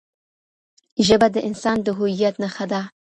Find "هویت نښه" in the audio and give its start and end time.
1.97-2.65